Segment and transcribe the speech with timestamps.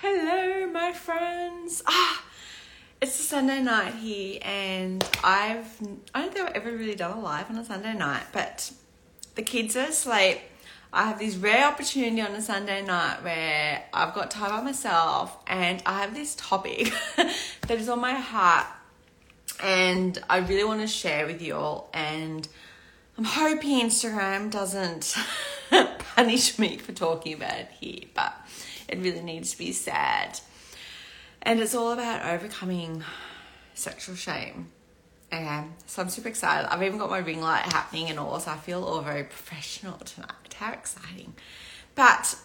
[0.00, 1.82] Hello, my friends.
[1.84, 2.22] Ah,
[3.00, 5.76] it's a Sunday night here, and I've
[6.14, 8.70] I don't think I've ever really done a live on a Sunday night, but
[9.34, 10.38] the kids are asleep.
[10.92, 15.36] I have this rare opportunity on a Sunday night where I've got time by myself,
[15.48, 18.68] and I have this topic that is on my heart,
[19.60, 21.90] and I really want to share with you all.
[21.92, 22.46] And
[23.16, 25.16] I'm hoping Instagram doesn't
[26.14, 28.37] punish me for talking about it here, but
[28.88, 30.40] it really needs to be said.
[31.42, 33.04] And it's all about overcoming
[33.74, 34.68] sexual shame.
[35.32, 36.72] Okay, so I'm super excited.
[36.72, 39.98] I've even got my ring light happening and all, so I feel all very professional
[39.98, 40.54] tonight.
[40.54, 41.34] How exciting!
[41.94, 42.36] But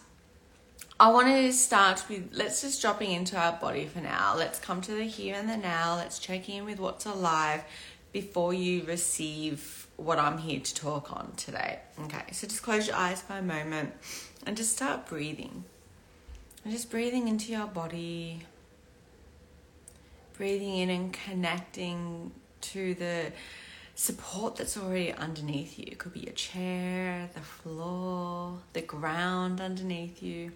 [1.00, 4.36] I wanted to start with let's just dropping into our body for now.
[4.38, 5.96] Let's come to the here and the now.
[5.96, 7.64] Let's check in with what's alive
[8.12, 11.80] before you receive what I'm here to talk on today.
[12.06, 13.94] Okay, so just close your eyes for a moment
[14.46, 15.64] and just start breathing.
[16.63, 18.41] And just breathing into your body,
[20.38, 23.33] breathing in and connecting to the
[23.95, 25.86] support that's already underneath you.
[25.88, 30.53] It could be a chair, the floor, the ground underneath you.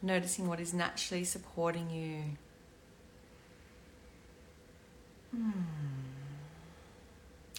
[0.00, 2.22] Noticing what is naturally supporting you.
[5.36, 5.50] Hmm.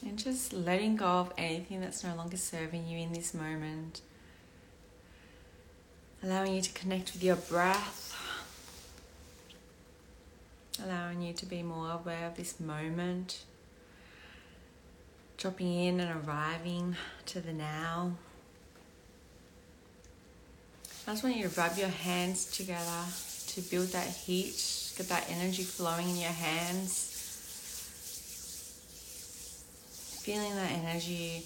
[0.08, 4.02] And just letting go of anything that's no longer serving you in this moment
[6.24, 8.18] allowing you to connect with your breath,
[10.84, 13.44] allowing you to be more aware of this moment,
[15.38, 18.14] dropping in and arriving to the now.
[21.08, 23.04] I just want you to rub your hands together
[23.48, 27.12] to build that heat, get that energy flowing in your hands.
[30.24, 31.46] Feeling that energy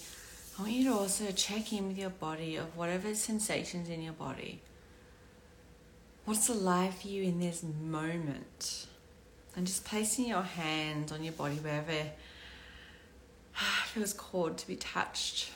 [0.60, 4.12] I want you to also check in with your body of whatever sensations in your
[4.12, 4.60] body.
[6.26, 8.86] What's alive for you in this moment?
[9.56, 12.10] And just placing your hand on your body wherever
[13.86, 15.50] feels called to be touched.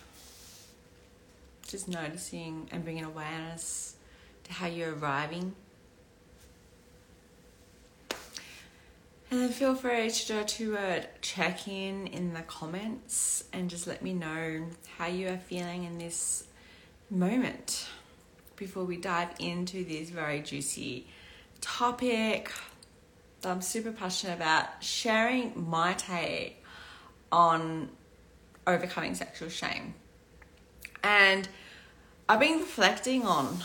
[1.69, 3.97] Just noticing and bringing awareness
[4.45, 5.55] to how you're arriving.
[9.35, 14.01] And then feel free to to uh, check in in the comments and just let
[14.01, 14.65] me know
[14.97, 16.45] how you are feeling in this
[17.11, 17.89] moment
[18.55, 21.09] before we dive into this very juicy
[21.61, 22.53] topic
[23.41, 26.63] that I'm super passionate about sharing my take
[27.33, 27.89] on
[28.69, 29.95] overcoming sexual shame.
[31.03, 31.49] And
[32.29, 33.59] I've been reflecting on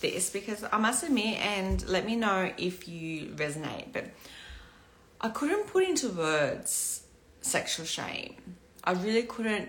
[0.00, 4.06] this because I must admit, and let me know if you resonate, but
[5.20, 7.02] I couldn't put into words
[7.42, 8.36] sexual shame.
[8.82, 9.68] I really couldn't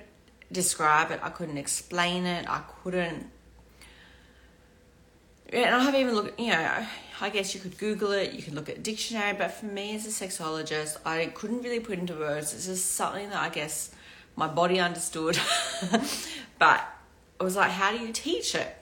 [0.52, 1.20] describe it.
[1.22, 2.46] I couldn't explain it.
[2.50, 3.30] I couldn't.
[5.52, 6.86] And I haven't even looked, you know,
[7.20, 9.94] I guess you could Google it, you could look at a dictionary, but for me
[9.96, 12.54] as a sexologist, I couldn't really put into words.
[12.54, 13.92] It's just something that I guess
[14.38, 15.38] my body understood.
[16.60, 16.86] but
[17.40, 18.76] I was like, how do you teach it?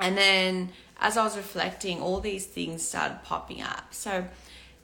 [0.00, 3.94] And then as I was reflecting, all these things started popping up.
[3.94, 4.26] So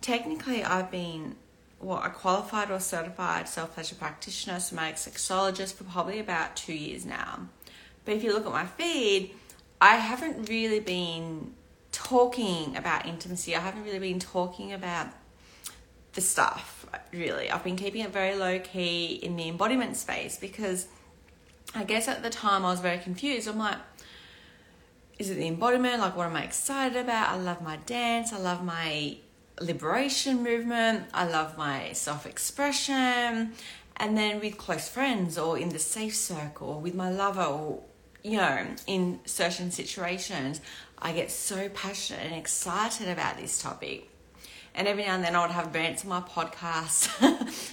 [0.01, 1.37] technically I've been
[1.81, 7.07] well, a qualified or certified self pleasure practitioner, somatic sexologist for probably about two years
[7.07, 7.49] now.
[8.05, 9.35] But if you look at my feed,
[9.81, 11.55] I haven't really been
[11.91, 13.57] talking about intimacy.
[13.57, 15.09] I haven't really been talking about
[16.13, 17.51] the stuff, really.
[17.51, 20.87] I've been keeping it very low key in the embodiment space because
[21.75, 23.49] I guess at the time I was very confused.
[23.49, 23.79] I'm like,
[25.19, 26.01] is it the embodiment?
[26.01, 27.31] Like, what am I excited about?
[27.31, 28.33] I love my dance.
[28.33, 29.17] I love my
[29.61, 31.05] liberation movement.
[31.13, 33.53] I love my self expression.
[33.97, 37.83] And then with close friends or in the safe circle or with my lover or,
[38.23, 40.61] you know, in certain situations,
[40.99, 44.09] I get so passionate and excited about this topic.
[44.75, 47.11] And every now and then I would have rants on my podcast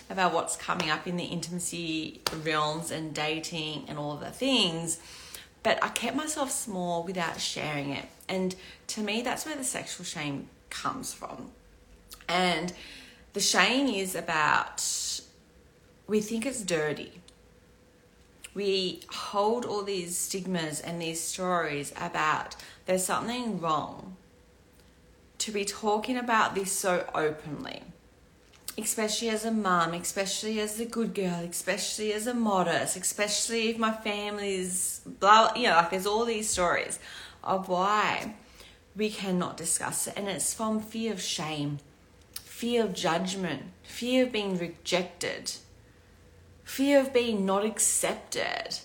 [0.10, 5.00] about what's coming up in the intimacy realms and dating and all the things.
[5.64, 8.06] But I kept myself small without sharing it.
[8.28, 8.56] And
[8.88, 11.52] to me, that's where the sexual shame comes from.
[12.28, 12.74] And
[13.34, 14.84] the shame is about
[16.08, 17.22] we think it's dirty.
[18.54, 24.16] We hold all these stigmas and these stories about there's something wrong
[25.40, 27.84] to be talking about this so openly,
[28.78, 33.78] especially as a mum, especially as a good girl, especially as a modest, especially if
[33.78, 36.98] my family's blah, you know, like there's all these stories
[37.44, 38.34] of why
[38.96, 41.78] we cannot discuss it, and it's from fear of shame
[42.58, 45.52] fear of judgment, fear of being rejected,
[46.64, 48.80] fear of being not accepted,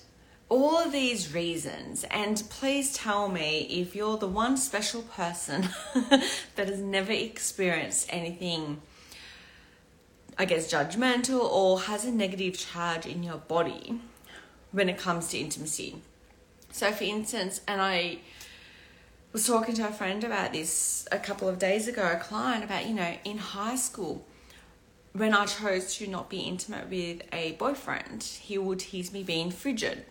[0.50, 5.70] all of these reasons, and please tell me if you're the one special person
[6.54, 8.82] that has never experienced anything,
[10.36, 13.98] I guess, judgmental or has a negative charge in your body
[14.70, 15.96] when it comes to intimacy.
[16.72, 18.18] So, for instance, and I
[19.32, 22.86] was talking to a friend about this a couple of days ago, a client about,
[22.86, 24.26] you know, in high school,
[25.12, 29.50] when I chose to not be intimate with a boyfriend, he would tease me being
[29.50, 30.04] frigid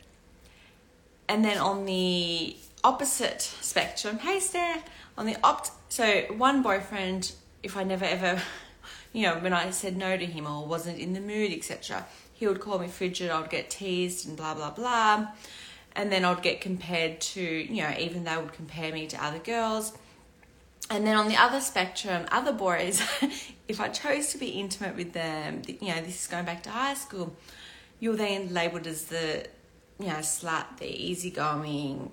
[1.32, 4.84] and then on the opposite spectrum, hey Steph,
[5.18, 7.32] on the opt, so one boyfriend,
[7.64, 8.42] if I never ever,
[9.14, 12.48] you know, when I said no to him or wasn't in the mood, etc., he
[12.48, 13.30] would call me frigid.
[13.30, 15.28] I'd get teased and blah blah blah,
[15.96, 19.40] and then I'd get compared to, you know, even they would compare me to other
[19.40, 19.94] girls.
[20.90, 23.02] And then on the other spectrum, other boys,
[23.68, 26.70] if I chose to be intimate with them, you know, this is going back to
[26.70, 27.36] high school,
[28.00, 29.48] you're then labeled as the
[30.02, 32.12] you know, slut, the easygoing,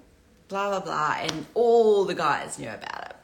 [0.49, 1.17] blah, blah, blah.
[1.21, 3.17] And all the guys knew about it.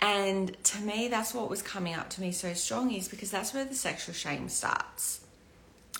[0.00, 3.54] And to me, that's what was coming up to me so strong is because that's
[3.54, 5.20] where the sexual shame starts.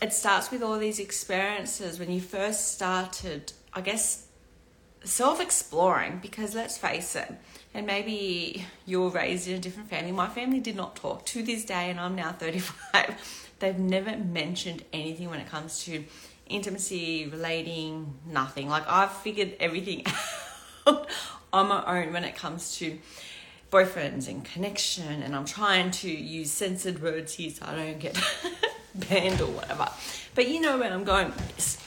[0.00, 4.26] It starts with all these experiences when you first started, I guess,
[5.04, 6.20] self exploring.
[6.22, 7.32] Because let's face it,
[7.74, 10.12] and maybe you were raised in a different family.
[10.12, 13.38] My family did not talk to this day, and I'm now 35.
[13.58, 16.04] They've never mentioned anything when it comes to
[16.48, 18.68] intimacy, relating, nothing.
[18.68, 20.04] Like I've figured everything
[20.86, 21.08] out
[21.52, 22.98] on my own when it comes to
[23.70, 28.22] boyfriends and connection, and I'm trying to use censored words here so I don't get
[28.94, 29.88] banned or whatever.
[30.34, 31.81] But you know where I'm going with this.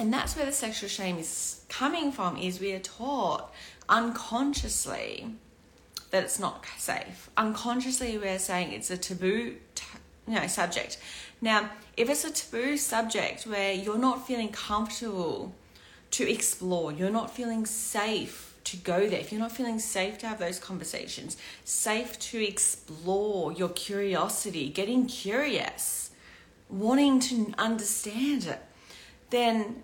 [0.00, 3.52] And that's where the sexual shame is coming from is we are taught
[3.86, 5.34] unconsciously
[6.10, 7.28] that it's not safe.
[7.36, 9.56] Unconsciously we're saying it's a taboo
[10.26, 10.96] you know, subject.
[11.42, 11.68] Now,
[11.98, 15.54] if it's a taboo subject where you're not feeling comfortable
[16.12, 20.26] to explore, you're not feeling safe to go there, if you're not feeling safe to
[20.26, 26.10] have those conversations, safe to explore your curiosity, getting curious,
[26.70, 28.62] wanting to understand it,
[29.28, 29.82] then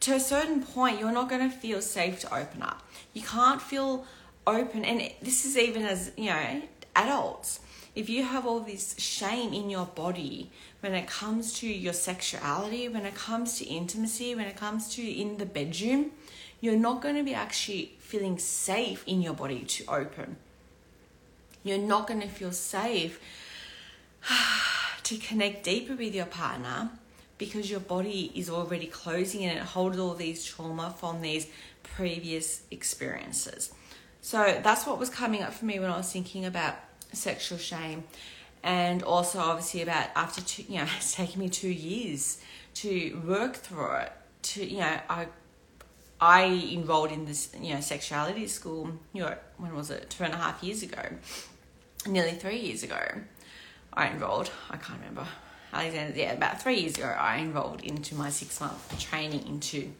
[0.00, 2.82] to a certain point, you're not going to feel safe to open up.
[3.12, 4.06] You can't feel
[4.46, 6.62] open, and this is even as you know,
[6.96, 7.60] adults
[7.94, 10.50] if you have all this shame in your body
[10.80, 15.02] when it comes to your sexuality, when it comes to intimacy, when it comes to
[15.02, 16.12] in the bedroom,
[16.60, 20.36] you're not going to be actually feeling safe in your body to open.
[21.64, 23.20] You're not going to feel safe
[25.02, 26.90] to connect deeper with your partner
[27.40, 31.46] because your body is already closing and it holds all these trauma from these
[31.82, 33.72] previous experiences.
[34.20, 36.74] So that's what was coming up for me when I was thinking about
[37.14, 38.04] sexual shame
[38.62, 42.42] and also obviously about after two you know it's taken me two years
[42.74, 45.26] to work through it to you know i
[46.20, 50.10] i enrolled in this you know sexuality school you know when was it?
[50.10, 51.02] Two and a half years ago.
[52.06, 53.02] Nearly three years ago
[53.94, 54.50] i enrolled.
[54.68, 55.26] I can't remember
[55.72, 59.90] alexander yeah about three years ago i enrolled into my six month training into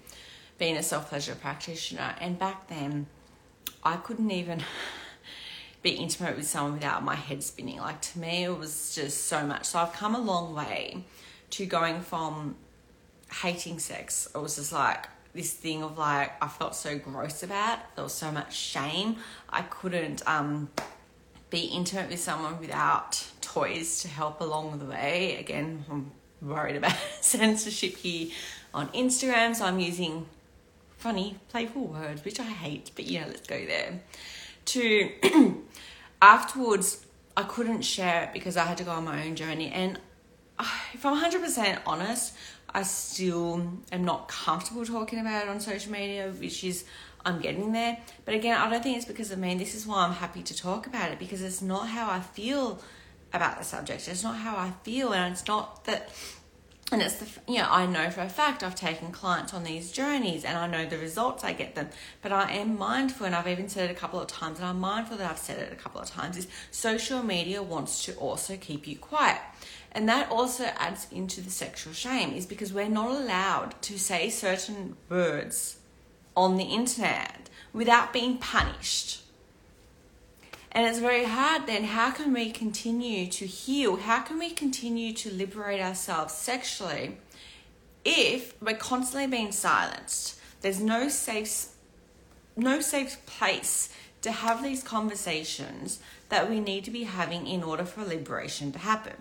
[0.59, 3.07] being a self pleasure practitioner and back then
[3.85, 4.63] i couldn't even
[5.83, 7.79] be intimate with someone without my head spinning.
[7.79, 9.65] Like to me, it was just so much.
[9.65, 11.05] So I've come a long way
[11.51, 12.57] to going from
[13.43, 14.29] hating sex.
[14.35, 17.79] It was just like this thing of like I felt so gross about.
[17.95, 19.17] There was so much shame.
[19.49, 20.69] I couldn't um,
[21.49, 25.37] be intimate with someone without toys to help along the way.
[25.39, 28.29] Again, I'm worried about censorship here
[28.73, 30.27] on Instagram, so I'm using
[30.97, 32.91] funny, playful words, which I hate.
[32.95, 34.01] But yeah, let's go there
[34.67, 35.11] to
[36.23, 37.05] afterwards,
[37.37, 39.71] I couldn't share it because I had to go on my own journey.
[39.71, 39.99] And
[40.59, 42.35] uh, if I'm 100% honest,
[42.73, 46.85] I still am not comfortable talking about it on social media, which is
[47.25, 47.99] I'm getting there.
[48.25, 49.57] But again, I don't think it's because of me.
[49.57, 52.81] This is why I'm happy to talk about it because it's not how I feel
[53.33, 54.09] about the subject.
[54.09, 56.11] It's not how I feel, and it's not that
[56.93, 59.93] and it's the you know i know for a fact i've taken clients on these
[59.93, 61.89] journeys and i know the results i get them.
[62.23, 64.81] But i am mindful and i've even said it a couple of times and i'm
[64.81, 68.57] mindful that i've said it a couple of times is social media wants to also
[68.57, 69.41] keep you quiet.
[69.93, 74.31] And that also adds into the sexual shame is because we're not allowed to say
[74.31, 75.79] certain words
[76.37, 79.23] on the internet without being punished
[80.73, 81.85] and it's very hard then.
[81.85, 83.97] How can we continue to heal?
[83.97, 87.17] How can we continue to liberate ourselves sexually
[88.05, 90.39] if we're constantly being silenced?
[90.61, 91.69] There's no safe
[92.57, 93.89] no safe place
[94.23, 95.99] to have these conversations
[96.29, 99.15] that we need to be having in order for liberation to happen.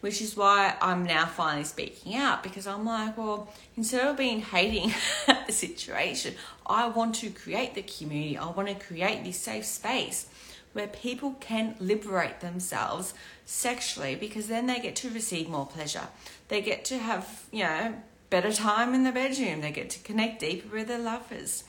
[0.00, 4.40] Which is why I'm now finally speaking out because I'm like, well, instead of being
[4.40, 4.92] hating
[5.46, 6.34] the situation,
[6.66, 8.36] I want to create the community.
[8.36, 10.28] I want to create this safe space
[10.72, 13.14] where people can liberate themselves
[13.44, 16.08] sexually because then they get to receive more pleasure.
[16.48, 17.94] They get to have, you know,
[18.30, 19.60] better time in the bedroom.
[19.60, 21.64] They get to connect deeper with their lovers.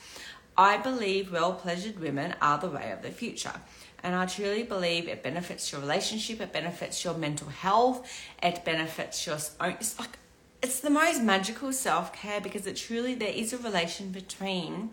[0.57, 3.59] I believe well pleasured women are the way of the future.
[4.03, 8.09] And I truly believe it benefits your relationship, it benefits your mental health,
[8.41, 9.71] it benefits your own.
[9.71, 10.17] Oh, it's like
[10.61, 14.91] it's the most magical self care because it truly there is a relation between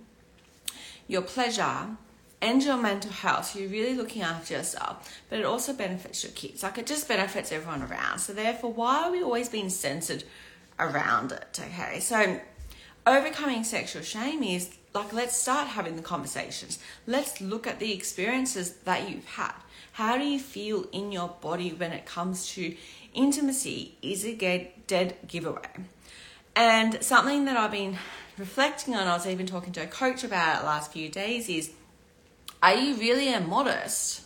[1.07, 1.97] your pleasure
[2.43, 3.55] and your mental health.
[3.55, 6.63] You're really looking after yourself, but it also benefits your kids.
[6.63, 8.19] Like it just benefits everyone around.
[8.19, 10.25] So therefore, why are we always being censored
[10.79, 11.61] around it?
[11.61, 12.41] Okay, so
[13.07, 16.79] overcoming sexual shame is like let's start having the conversations.
[17.07, 19.55] Let's look at the experiences that you've had.
[19.93, 22.75] How do you feel in your body when it comes to
[23.13, 23.97] intimacy?
[24.03, 25.69] Is it a dead giveaway?
[26.57, 27.99] And something that I've been
[28.39, 31.71] reflecting on, I was even talking to a coach about it last few days, is
[32.63, 34.23] are you really a modest?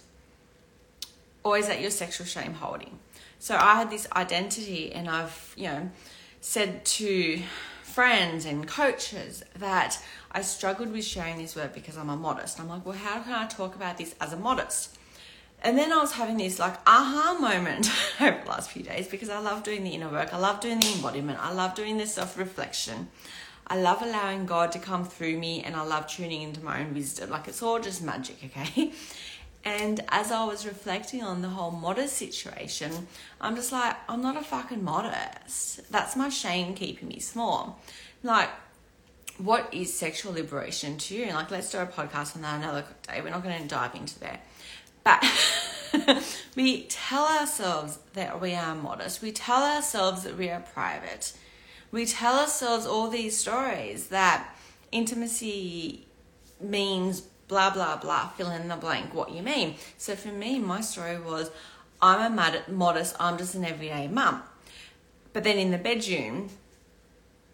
[1.42, 2.98] Or is that your sexual shame holding?
[3.38, 5.90] So I had this identity and I've, you know,
[6.40, 7.42] said to
[7.82, 12.58] friends and coaches that I struggled with sharing this word because I'm a modest.
[12.58, 14.96] I'm like, well, how can I talk about this as a modest?
[15.62, 17.88] And then I was having this like aha moment
[18.20, 20.34] over the last few days because I love doing the inner work.
[20.34, 21.38] I love doing the embodiment.
[21.40, 23.08] I love doing the self reflection.
[23.66, 26.94] I love allowing God to come through me and I love tuning into my own
[26.94, 27.30] wisdom.
[27.30, 28.92] Like it's all just magic, okay?
[29.64, 33.08] And as I was reflecting on the whole modest situation,
[33.40, 35.90] I'm just like, I'm not a fucking modest.
[35.90, 37.80] That's my shame keeping me small.
[38.22, 38.50] Like,
[39.38, 41.32] what is sexual liberation to you?
[41.32, 43.22] Like, let's do a podcast on that another day.
[43.22, 44.44] We're not going to dive into that.
[45.02, 46.22] But
[46.56, 49.22] we tell ourselves that we are modest.
[49.22, 51.32] We tell ourselves that we are private
[51.94, 54.52] we tell ourselves all these stories that
[54.90, 56.04] intimacy
[56.60, 59.76] means blah blah blah fill in the blank what you mean.
[59.96, 61.52] So for me my story was
[62.02, 64.42] i'm a modest i'm just an everyday mum.
[65.32, 66.48] But then in the bedroom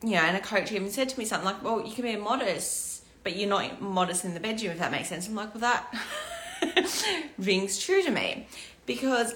[0.03, 2.13] you know and a coach even said to me something like well you can be
[2.13, 5.29] a modest but you're not modest in the bedroom if that makes sense.
[5.29, 8.47] I'm like well that rings true to me.
[8.87, 9.35] Because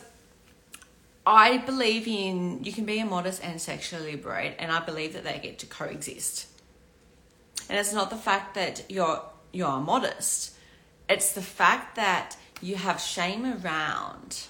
[1.27, 5.39] I believe in you can be immodest and sexually liberate, and I believe that they
[5.39, 6.47] get to coexist.
[7.69, 10.55] And it's not the fact that you're you're modest;
[11.09, 14.45] it's the fact that you have shame around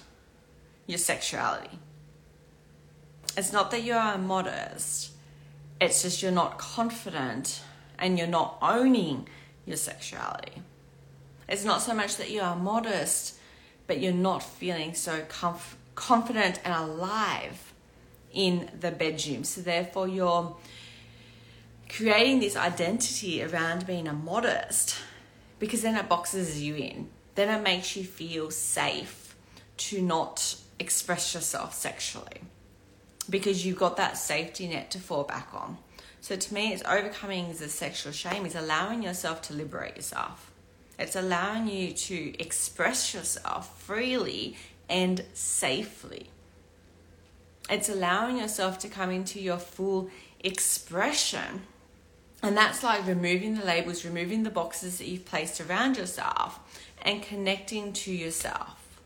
[0.85, 1.79] your sexuality.
[3.37, 5.11] It's not that you're modest;
[5.79, 7.61] it's just you're not confident
[7.97, 9.29] and you're not owning
[9.65, 10.61] your sexuality.
[11.47, 13.37] It's not so much that you are modest,
[13.87, 17.73] but you're not feeling so comfortable confident and alive
[18.31, 19.43] in the bedroom.
[19.43, 20.55] So, therefore, you're
[21.89, 24.95] creating this identity around being a modest
[25.59, 27.09] because then it boxes you in.
[27.35, 29.35] Then it makes you feel safe
[29.77, 32.41] to not express yourself sexually
[33.29, 35.77] because you've got that safety net to fall back on.
[36.21, 40.51] So to me, it's overcoming the sexual shame is allowing yourself to liberate yourself.
[40.97, 44.57] It's allowing you to express yourself freely
[44.89, 46.29] and safely.
[47.69, 51.63] It's allowing yourself to come into your full expression.
[52.43, 56.59] And that's like removing the labels, removing the boxes that you've placed around yourself,
[57.01, 58.99] and connecting to yourself,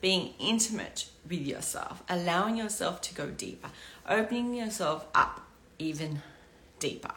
[0.00, 3.68] being intimate with yourself, allowing yourself to go deeper,
[4.08, 5.42] opening yourself up
[5.78, 6.22] even
[6.78, 7.12] deeper.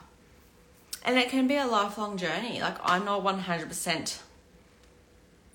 [1.03, 2.59] And it can be a lifelong journey.
[2.61, 4.19] Like, I'm not 100%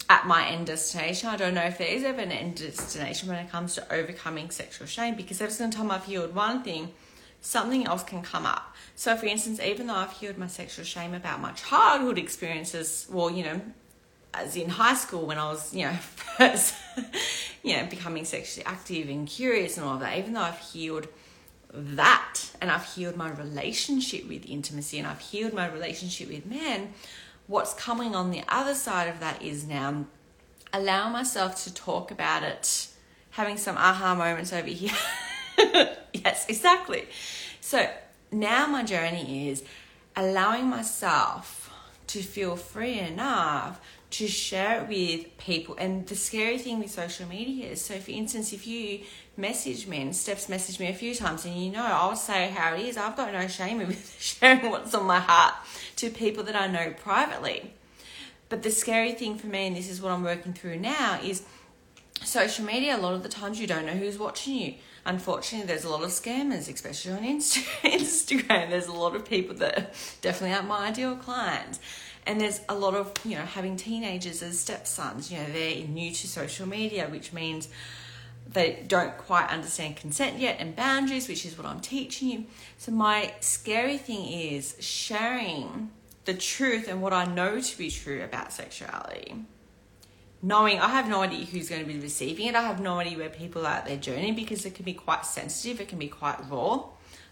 [0.08, 1.28] at my end destination.
[1.28, 4.50] I don't know if there is ever an end destination when it comes to overcoming
[4.50, 6.92] sexual shame because every single time I've healed one thing,
[7.40, 8.74] something else can come up.
[8.96, 13.30] So, for instance, even though I've healed my sexual shame about my childhood experiences, well,
[13.30, 13.60] you know,
[14.32, 15.92] as in high school when I was, you know,
[16.38, 16.74] first,
[17.62, 21.08] you know, becoming sexually active and curious and all of that, even though I've healed
[21.72, 26.94] that and I've healed my relationship with intimacy and I've healed my relationship with men,
[27.46, 30.06] what's coming on the other side of that is now
[30.72, 32.88] allow myself to talk about it,
[33.30, 34.96] having some aha moments over here.
[36.12, 37.06] yes, exactly.
[37.60, 37.88] So
[38.32, 39.62] now my journey is
[40.16, 41.70] allowing myself
[42.08, 45.74] to feel free enough to share it with people.
[45.78, 49.00] And the scary thing with social media is so, for instance, if you
[49.36, 52.74] message me, and Steph's messaged me a few times, and you know, I'll say how
[52.74, 52.96] it is.
[52.96, 55.54] I've got no shame in sharing what's on my heart
[55.96, 57.72] to people that I know privately.
[58.48, 61.42] But the scary thing for me, and this is what I'm working through now, is
[62.22, 62.96] social media.
[62.96, 64.74] A lot of the times you don't know who's watching you.
[65.06, 68.70] Unfortunately, there's a lot of scammers, especially on Instagram.
[68.70, 71.78] There's a lot of people that definitely aren't my ideal clients.
[72.26, 76.10] And there's a lot of, you know, having teenagers as stepsons, you know, they're new
[76.10, 77.68] to social media, which means
[78.46, 82.44] they don't quite understand consent yet and boundaries, which is what I'm teaching you.
[82.78, 85.90] So, my scary thing is sharing
[86.24, 89.44] the truth and what I know to be true about sexuality
[90.44, 92.54] knowing I have no idea who's going to be receiving it.
[92.54, 95.24] I have no idea where people are at their journey because it can be quite
[95.24, 96.84] sensitive, it can be quite raw.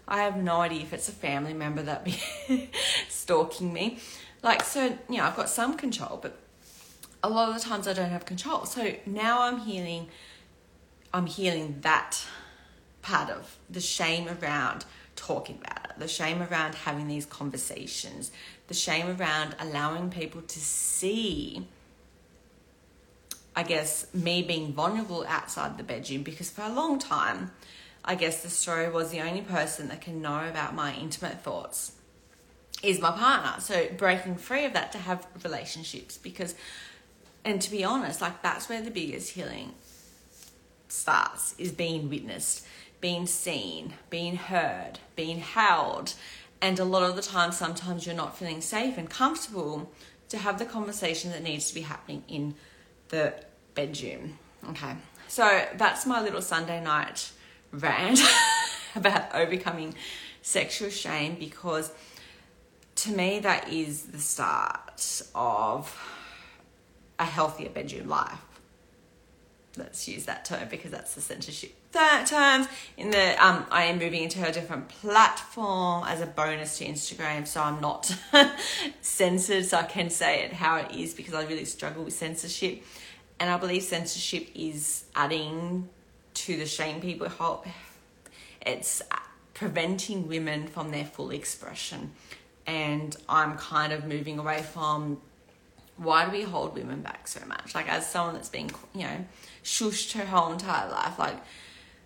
[0.07, 2.19] I have no idea if it's a family member that be
[3.09, 3.99] stalking me.
[4.41, 6.39] Like so, you know, I've got some control, but
[7.21, 8.65] a lot of the times I don't have control.
[8.65, 10.07] So now I'm healing
[11.13, 12.25] I'm healing that
[13.01, 18.31] part of the shame around talking about it, the shame around having these conversations,
[18.67, 21.67] the shame around allowing people to see
[23.55, 27.51] I guess, me being vulnerable outside the bedroom because for a long time,
[28.03, 31.93] I guess the story was the only person that can know about my intimate thoughts
[32.81, 33.61] is my partner.
[33.61, 36.55] So breaking free of that to have relationships because,
[37.45, 39.73] and to be honest, like that's where the biggest healing
[40.87, 42.65] starts is being witnessed,
[43.01, 46.13] being seen, being heard, being held.
[46.61, 49.91] And a lot of the time, sometimes you're not feeling safe and comfortable
[50.29, 52.55] to have the conversation that needs to be happening in
[53.09, 53.33] the
[53.75, 54.39] bedroom.
[54.69, 54.95] Okay,
[55.27, 57.31] so that's my little Sunday night
[57.71, 58.19] rant
[58.95, 59.93] about overcoming
[60.41, 61.91] sexual shame because
[62.95, 65.97] to me that is the start of
[67.19, 68.52] a healthier bedroom life.
[69.75, 72.67] Let's use that term because that's the censorship terms.
[72.97, 77.47] In the um, I am moving into a different platform as a bonus to Instagram,
[77.47, 78.15] so I'm not
[79.01, 82.83] censored, so I can say it how it is because I really struggle with censorship
[83.39, 85.89] and I believe censorship is adding
[86.33, 87.65] to the shame people hold.
[88.65, 89.01] It's
[89.53, 92.11] preventing women from their full expression.
[92.65, 95.19] And I'm kind of moving away from
[95.97, 97.75] why do we hold women back so much?
[97.75, 99.25] Like, as someone that's been, you know,
[99.63, 101.37] shushed her whole entire life, like,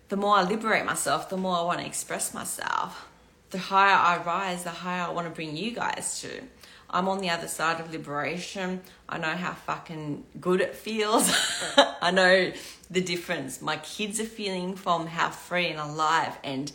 [0.08, 3.06] the more I liberate myself, the more I want to express myself.
[3.50, 6.42] The higher I rise, the higher I want to bring you guys to.
[6.90, 8.80] I'm on the other side of liberation.
[9.08, 11.30] I know how fucking good it feels.
[12.00, 12.52] I know
[12.90, 16.72] the difference my kids are feeling from how free and alive and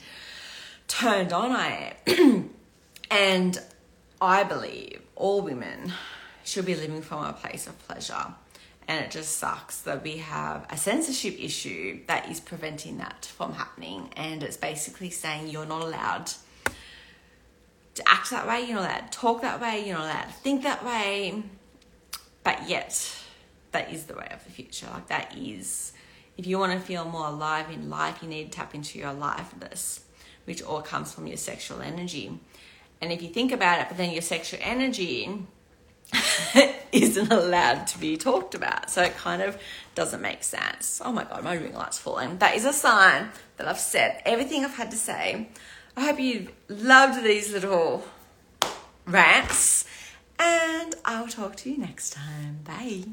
[0.88, 2.50] turned on I am.
[3.12, 3.60] and
[4.22, 5.94] I believe all women
[6.44, 8.36] should be living from a place of pleasure.
[8.88, 13.54] And it just sucks that we have a censorship issue that is preventing that from
[13.54, 14.10] happening.
[14.18, 16.32] And it's basically saying you're not allowed
[17.96, 20.34] to act that way, you're not allowed to talk that way, you're not allowed to
[20.34, 21.44] think that way.
[22.44, 23.16] But yet,
[23.72, 24.88] that is the way of the future.
[24.92, 25.94] Like, that is,
[26.38, 29.10] if you want to feel more alive in life, you need to tap into your
[29.10, 30.04] aliveness,
[30.46, 32.38] which all comes from your sexual energy.
[33.00, 35.46] And if you think about it, but then your sexual energy
[36.92, 38.90] isn't allowed to be talked about.
[38.90, 39.58] So it kind of
[39.96, 41.02] doesn't make sense.
[41.04, 42.38] Oh my god, my ring light's falling.
[42.38, 45.50] That is a sign that I've said everything I've had to say.
[45.96, 48.04] I hope you loved these little
[49.06, 49.86] rants,
[50.40, 52.60] and I'll talk to you next time.
[52.64, 53.04] Bye.